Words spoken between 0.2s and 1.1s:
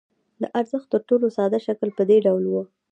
د ارزښت تر